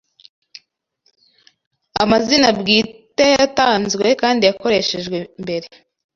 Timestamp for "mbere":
5.43-5.67